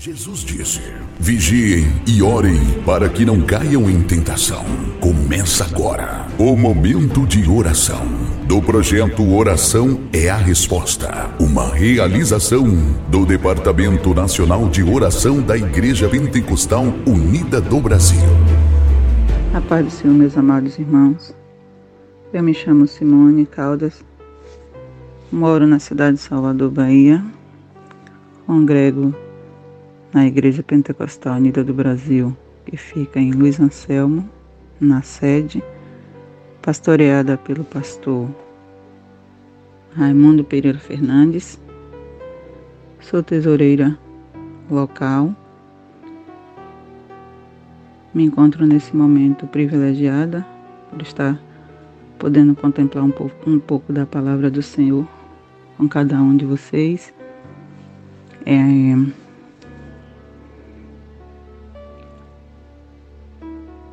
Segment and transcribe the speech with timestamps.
[0.00, 0.80] Jesus disse:
[1.18, 4.64] Vigiem e orem para que não caiam em tentação.
[4.98, 8.00] Começa agora o momento de oração
[8.46, 12.66] do projeto Oração é a Resposta, uma realização
[13.10, 18.22] do Departamento Nacional de Oração da Igreja Pentecostal Unida do Brasil.
[19.52, 21.36] A paz do Senhor, meus amados irmãos.
[22.32, 24.02] Eu me chamo Simone Caldas,
[25.30, 27.22] moro na cidade de Salvador, Bahia,
[28.46, 29.14] congrego
[30.12, 34.28] na Igreja Pentecostal Unida do Brasil, que fica em Luiz Anselmo,
[34.80, 35.62] na sede,
[36.62, 38.28] pastoreada pelo pastor
[39.92, 41.60] Raimundo Pereira Fernandes.
[43.00, 43.98] Sou tesoureira
[44.70, 45.34] local.
[48.12, 50.46] Me encontro nesse momento privilegiada
[50.90, 51.40] por estar
[52.18, 55.06] podendo contemplar um pouco, um pouco da palavra do Senhor
[55.76, 57.12] com cada um de vocês.
[58.44, 58.94] É,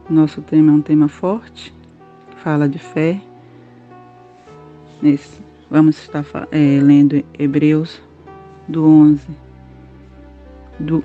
[0.09, 1.73] Nosso tema é um tema forte,
[2.37, 3.21] fala de fé.
[5.01, 8.01] Nesse, vamos estar é, lendo Hebreus
[8.69, 9.27] do 11.
[10.79, 11.03] Do,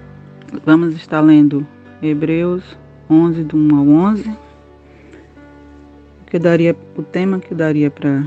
[0.64, 1.66] vamos estar lendo
[2.00, 2.78] Hebreus
[3.10, 4.28] 11, do 1 ao 11.
[4.28, 4.36] O,
[6.26, 8.24] que daria, o tema que daria para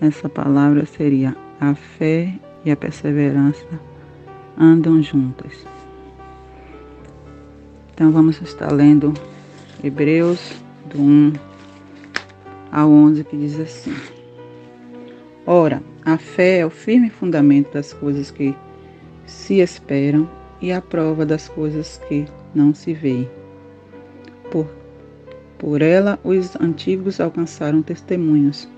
[0.00, 2.32] essa palavra seria a fé
[2.64, 3.66] e a perseverança
[4.58, 5.73] andam juntas.
[7.94, 9.14] Então vamos estar lendo
[9.82, 10.40] Hebreus
[10.92, 11.32] do 1
[12.72, 13.94] ao 11 que diz assim:
[15.46, 18.52] Ora, a fé é o firme fundamento das coisas que
[19.26, 20.28] se esperam
[20.60, 23.30] e a prova das coisas que não se veem.
[24.50, 24.66] Por,
[25.56, 28.68] por ela os antigos alcançaram testemunhos.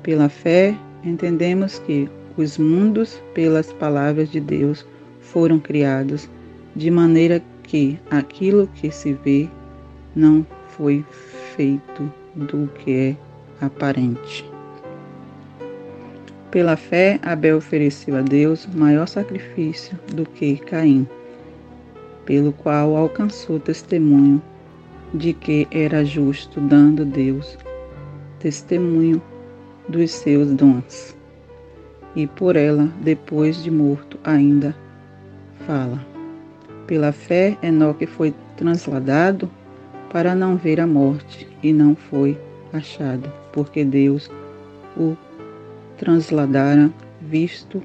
[0.00, 4.86] Pela fé entendemos que os mundos, pelas palavras de Deus,
[5.20, 6.30] foram criados,
[6.76, 9.48] de maneira que aquilo que se vê
[10.16, 11.04] não foi
[11.54, 13.16] feito do que
[13.60, 14.44] é aparente.
[16.50, 21.06] Pela fé, Abel ofereceu a Deus maior sacrifício do que Caim,
[22.24, 24.42] pelo qual alcançou testemunho
[25.14, 27.56] de que era justo, dando Deus
[28.40, 29.22] testemunho
[29.88, 31.16] dos seus dons.
[32.16, 34.74] E por ela, depois de morto, ainda
[35.64, 36.09] fala.
[36.90, 39.48] Pela fé, Enoque foi transladado
[40.12, 42.36] para não ver a morte e não foi
[42.72, 44.28] achado, porque Deus
[44.96, 45.16] o
[45.96, 46.90] transladara,
[47.20, 47.80] visto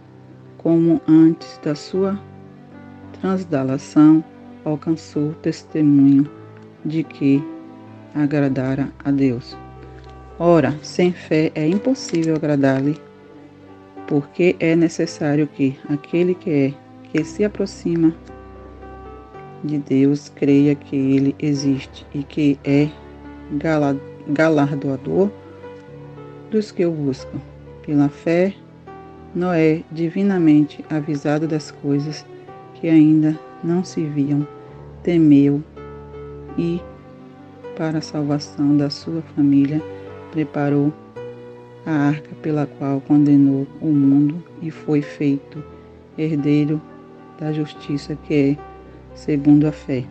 [0.58, 2.20] como antes da sua
[3.22, 4.24] transladação
[4.64, 6.28] alcançou testemunho
[6.84, 7.44] de que
[8.16, 9.56] agradara a Deus.
[10.40, 13.00] Ora, sem fé é impossível agradar-lhe,
[14.08, 16.74] porque é necessário que aquele que é
[17.12, 18.12] que se aproxima
[19.66, 22.90] de Deus creia que Ele existe e que é
[24.28, 25.30] galardoador
[26.52, 27.40] dos que o buscam.
[27.86, 28.54] Pela fé,
[29.34, 32.26] Noé, divinamente avisado das coisas
[32.76, 34.48] que ainda não se viam,
[35.04, 35.62] temeu
[36.58, 36.82] e,
[37.76, 39.82] para a salvação da sua família,
[40.32, 40.94] preparou
[41.86, 45.64] a arca pela qual condenou o mundo e foi feito
[46.18, 46.82] herdeiro
[47.40, 48.75] da justiça que é
[49.16, 50.04] segundo a fé.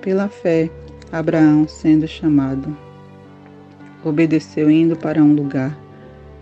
[0.00, 0.70] Pela fé,
[1.12, 2.74] Abraão, sendo chamado,
[4.04, 5.78] obedeceu indo para um lugar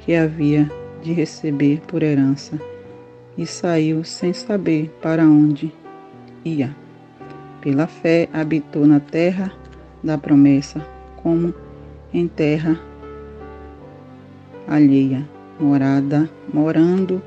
[0.01, 0.71] que havia
[1.03, 2.61] de receber por herança
[3.37, 5.73] e saiu sem saber para onde
[6.45, 6.75] ia.
[7.61, 9.53] Pela fé, habitou na terra
[10.03, 11.53] da promessa, como
[12.13, 12.79] em terra
[14.67, 15.27] alheia,
[15.59, 17.23] morada, morando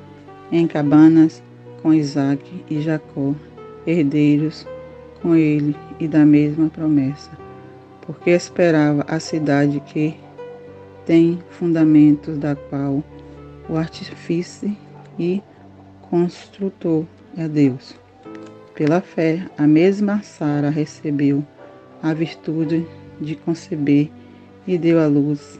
[0.51, 1.43] em cabanas
[1.81, 3.33] com Isaac e Jacó,
[3.89, 4.67] herdeiros
[5.21, 7.31] com ele e da mesma promessa,
[8.01, 10.15] porque esperava a cidade que
[11.05, 13.03] tem fundamentos, da qual
[13.67, 14.77] o artífice
[15.17, 15.41] e
[16.09, 17.05] construtor
[17.37, 17.95] é Deus.
[18.75, 21.43] Pela fé, a mesma Sara recebeu
[22.01, 22.87] a virtude
[23.19, 24.09] de conceber
[24.65, 25.59] e deu à luz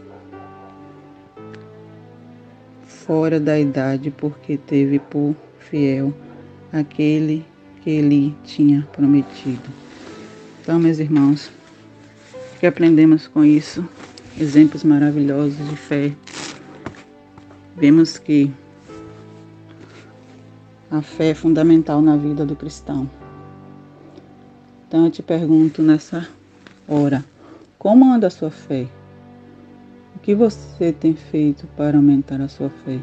[2.83, 6.13] fora da idade, porque teve por fiel
[6.71, 9.69] aquele que ele tinha prometido.
[10.61, 11.51] Então, meus irmãos,
[12.59, 13.87] que aprendemos com isso?
[14.37, 16.13] Exemplos maravilhosos de fé.
[17.77, 18.51] Vemos que
[20.91, 23.09] a fé é fundamental na vida do cristão.
[24.87, 26.27] Então eu te pergunto nessa
[26.87, 27.23] hora,
[27.77, 28.87] como anda a sua fé?
[30.15, 32.99] O que você tem feito para aumentar a sua fé?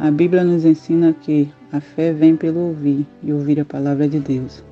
[0.00, 4.18] A Bíblia nos ensina que a fé vem pelo ouvir e ouvir a palavra de
[4.18, 4.64] Deus.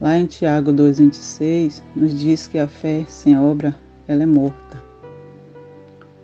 [0.00, 3.74] Lá em Tiago 2,26 nos diz que a fé sem obra
[4.06, 4.80] ela é morta.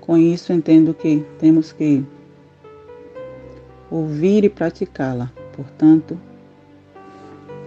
[0.01, 2.05] Com isso entendo que temos que
[3.91, 5.33] ouvir e praticá-la.
[5.57, 6.17] Portanto,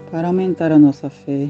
[0.09, 1.49] para aumentar a nossa fé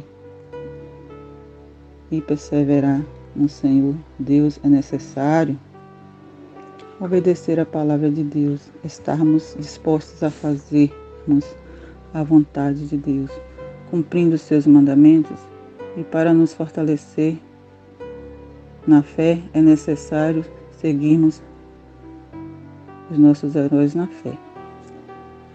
[2.09, 5.59] e perseverar no Senhor, Deus é necessário
[7.00, 11.46] obedecer a palavra de Deus, estarmos dispostos a fazermos
[12.13, 13.31] a vontade de Deus,
[13.90, 15.38] cumprindo os seus mandamentos,
[15.96, 17.38] e para nos fortalecer
[18.86, 21.42] na fé é necessário seguirmos
[23.10, 24.38] os nossos heróis na fé.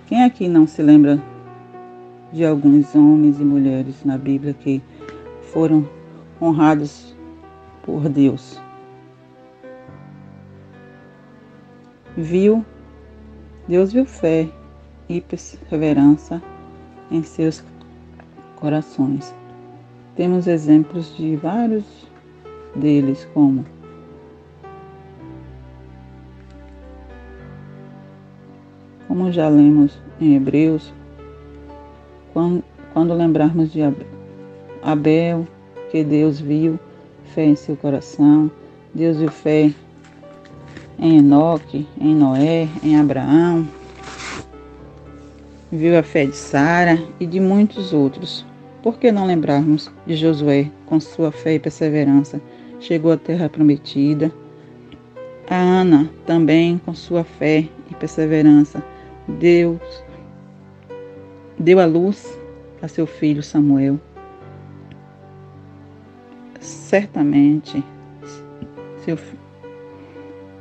[0.06, 1.22] Quem aqui não se lembra
[2.32, 4.82] de alguns homens e mulheres na Bíblia que
[5.52, 5.88] foram
[6.40, 7.14] honrados
[7.84, 8.63] por Deus?
[12.16, 12.64] Viu,
[13.66, 14.48] Deus viu fé
[15.08, 16.40] e perseverança
[17.10, 17.64] em seus
[18.56, 19.34] corações.
[20.14, 21.84] Temos exemplos de vários
[22.76, 23.64] deles, como
[29.08, 30.92] como já lemos em Hebreus,
[32.32, 33.80] quando, quando lembrarmos de
[34.82, 35.46] Abel,
[35.90, 36.78] que Deus viu
[37.26, 38.50] fé em seu coração,
[38.92, 39.72] Deus viu fé
[40.98, 43.66] em Enoque, em Noé, em Abraão,
[45.70, 48.44] viu a fé de Sara e de muitos outros.
[48.82, 52.40] Por que não lembrarmos de Josué, com sua fé e perseverança,
[52.80, 54.32] chegou à terra prometida?
[55.48, 58.82] A Ana, também com sua fé e perseverança,
[59.26, 59.80] Deus
[61.58, 62.38] deu a luz
[62.82, 63.98] a seu filho Samuel.
[66.60, 67.82] Certamente,
[69.04, 69.18] seu,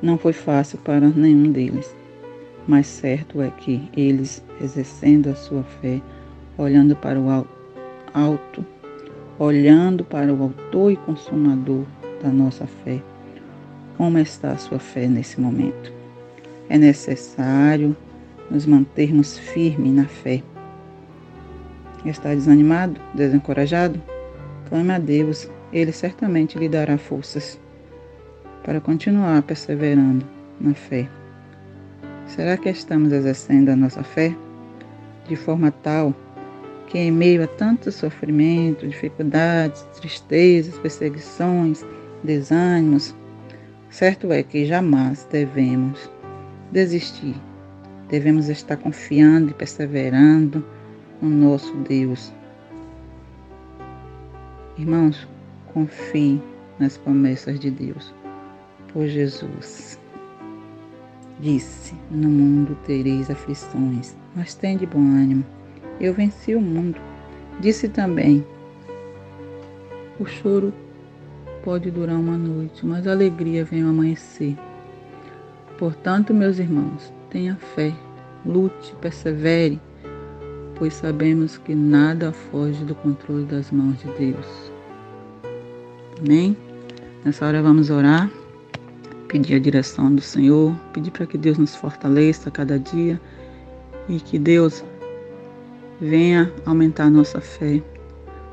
[0.03, 1.95] não foi fácil para nenhum deles,
[2.67, 6.01] mas certo é que eles, exercendo a sua fé,
[6.57, 7.29] olhando para o
[8.13, 8.65] alto,
[9.39, 11.85] olhando para o autor e consumador
[12.21, 13.01] da nossa fé,
[13.97, 15.94] como está a sua fé nesse momento?
[16.67, 17.95] É necessário
[18.51, 20.44] nos mantermos firmes na fé.
[22.05, 24.01] Está desanimado, desencorajado?
[24.67, 27.57] Clame a Deus, Ele certamente lhe dará forças
[28.63, 30.25] para continuar perseverando
[30.60, 31.07] na fé.
[32.27, 34.36] Será que estamos exercendo a nossa fé
[35.27, 36.13] de forma tal
[36.88, 41.86] que, em meio a tanto sofrimento, dificuldades, tristezas, perseguições,
[42.24, 43.15] desânimos,
[43.89, 46.10] certo é que jamais devemos
[46.71, 47.36] desistir
[48.13, 50.63] Devemos estar confiando e perseverando
[51.19, 52.31] no nosso Deus.
[54.77, 55.27] Irmãos,
[55.74, 56.39] confie
[56.77, 58.13] nas promessas de Deus.
[58.93, 59.99] Por Jesus.
[61.39, 65.43] Disse: No mundo tereis aflições, mas tem de bom ânimo.
[65.99, 66.97] Eu venci o mundo.
[67.59, 68.45] Disse também:
[70.19, 70.71] O choro
[71.63, 74.55] pode durar uma noite, mas a alegria vem ao amanhecer.
[75.77, 77.93] Portanto, meus irmãos, tenha fé,
[78.45, 79.81] lute, persevere,
[80.75, 84.71] pois sabemos que nada foge do controle das mãos de Deus.
[86.19, 86.55] Amém?
[87.25, 88.29] Nessa hora vamos orar,
[89.33, 93.19] pedir a direção do Senhor, pedir para que Deus nos fortaleça a cada dia
[94.07, 94.86] e que Deus
[96.00, 97.81] venha aumentar a nossa fé.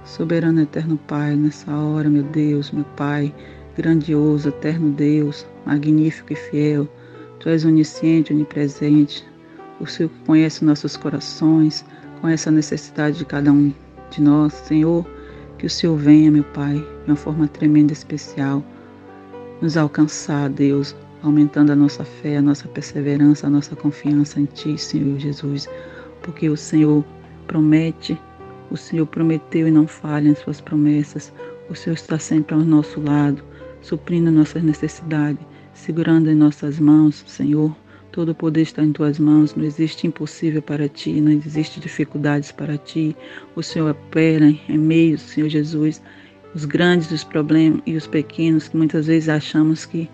[0.06, 3.30] Soberano eterno Pai, nessa hora, meu Deus, meu Pai,
[3.76, 6.88] grandioso, eterno Deus, magnífico e fiel,
[7.40, 9.22] Tu és onisciente, onipresente,
[9.78, 11.84] o Senhor conhece nossos corações,
[12.22, 13.70] conhece a necessidade de cada um
[14.10, 14.54] de nós.
[14.54, 15.06] Senhor,
[15.58, 18.64] que o Senhor venha, meu Pai, de uma forma tremenda e especial,
[19.60, 24.78] nos alcançar, Deus, aumentando a nossa fé, a nossa perseverança, a nossa confiança em Ti,
[24.78, 25.68] Senhor Jesus,
[26.22, 27.04] porque o Senhor
[27.46, 28.18] promete,
[28.70, 31.32] o Senhor prometeu e não falha em Suas promessas,
[31.68, 33.42] o Senhor está sempre ao nosso lado,
[33.82, 35.50] suprindo nossas necessidades
[35.80, 37.74] segurando em nossas mãos, Senhor.
[38.12, 42.50] Todo o poder está em tuas mãos, não existe impossível para ti, não existe dificuldades
[42.50, 43.16] para ti.
[43.54, 46.02] O Senhor opera em meio, Senhor Jesus,
[46.54, 50.08] os grandes os problemas e os pequenos, que muitas vezes achamos que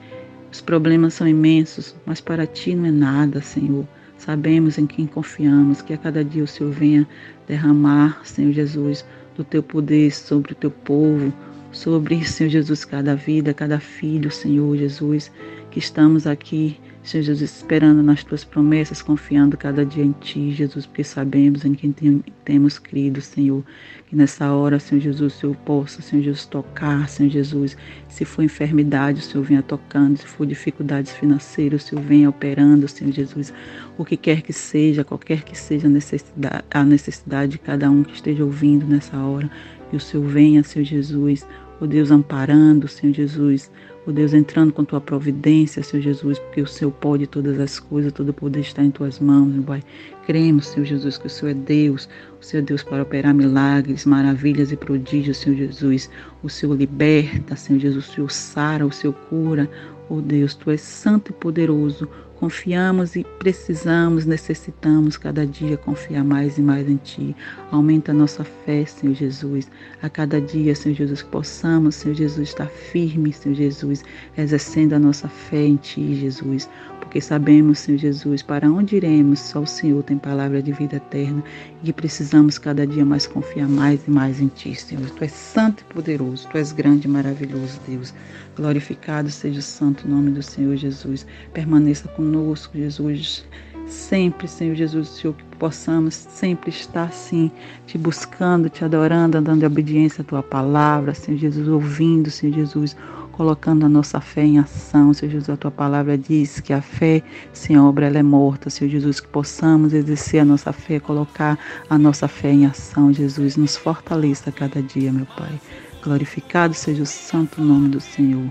[0.52, 3.86] os problemas são imensos, mas para ti não é nada, Senhor.
[4.18, 7.06] Sabemos em quem confiamos, que a cada dia o Senhor venha
[7.46, 9.04] derramar, Senhor Jesus,
[9.36, 11.32] do teu poder sobre o teu povo,
[11.72, 15.30] sobre, Senhor Jesus, cada vida, cada filho, Senhor Jesus,
[15.70, 20.86] que estamos aqui Senhor Jesus, esperando nas tuas promessas, confiando cada dia em ti, Jesus,
[20.86, 23.62] porque sabemos em quem tem, temos crido, Senhor.
[24.08, 27.76] Que nessa hora, Senhor Jesus, o Senhor possa, Senhor Jesus, tocar, Senhor Jesus.
[28.08, 30.16] Se for enfermidade, o Senhor venha tocando.
[30.16, 33.54] Se for dificuldades financeiras, o Senhor venha operando, Senhor Jesus.
[33.96, 38.02] O que quer que seja, qualquer que seja a necessidade, a necessidade de cada um
[38.02, 39.48] que esteja ouvindo nessa hora,
[39.90, 41.46] que o Senhor venha, Senhor Jesus,
[41.80, 43.70] o Deus amparando, Senhor Jesus,
[44.06, 48.12] o Deus entrando com tua providência, Senhor Jesus, porque o Senhor pode todas as coisas,
[48.12, 49.82] todo poder está em tuas mãos, meu Pai.
[50.24, 52.08] Cremos, Senhor Jesus, que o Senhor é Deus,
[52.40, 56.08] o Senhor é Deus para operar milagres, maravilhas e prodígios, Senhor Jesus.
[56.40, 59.68] O Senhor liberta, Senhor Jesus, o Senhor sara, o Senhor cura.
[60.08, 62.08] Oh Deus, tu és santo e poderoso.
[62.38, 67.34] Confiamos e precisamos, necessitamos cada dia confiar mais e mais em Ti.
[67.72, 69.70] Aumenta a nossa fé, Senhor Jesus.
[70.02, 74.04] A cada dia, Senhor Jesus, possamos, Senhor Jesus, estar firme, Senhor Jesus,
[74.36, 76.68] exercendo a nossa fé em Ti, Jesus
[77.06, 81.42] porque sabemos, Senhor Jesus, para onde iremos, só o Senhor tem palavra de vida eterna
[81.84, 85.08] e precisamos cada dia mais confiar mais e mais em Ti, Senhor.
[85.10, 88.12] Tu és santo e poderoso, Tu és grande e maravilhoso, Deus.
[88.56, 91.24] Glorificado seja o santo nome do Senhor Jesus.
[91.52, 93.46] Permaneça conosco, Jesus
[93.86, 97.52] sempre, Senhor Jesus, Senhor, que possamos sempre estar assim,
[97.86, 102.96] te buscando, te adorando, andando em obediência à tua palavra, Senhor Jesus, ouvindo, Senhor Jesus,
[103.36, 105.12] colocando a nossa fé em ação.
[105.12, 108.70] Senhor Jesus, a tua palavra diz que a fé sem obra ela é morta.
[108.70, 113.12] Senhor Jesus, que possamos exercer a nossa fé, colocar a nossa fé em ação.
[113.12, 115.60] Jesus, nos fortaleça cada dia, meu Pai.
[116.02, 118.50] Glorificado seja o santo nome do Senhor.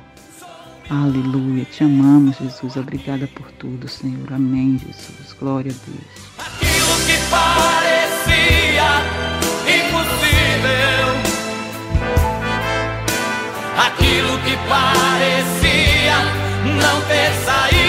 [0.89, 1.65] Aleluia.
[1.65, 2.75] Te amamos, Jesus.
[2.75, 4.31] Obrigada por tudo, Senhor.
[4.31, 5.33] Amém, Jesus.
[5.39, 7.74] Glória a Deus.
[13.77, 16.15] Aquilo que parecia
[16.63, 17.84] não ter saída.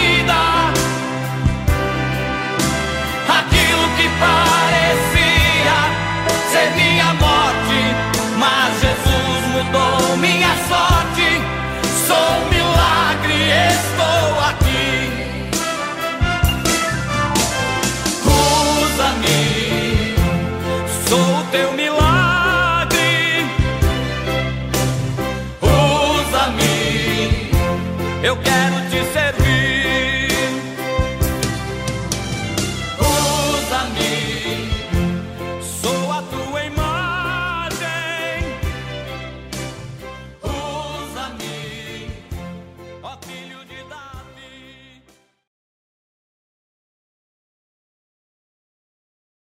[28.23, 29.06] Eu quero te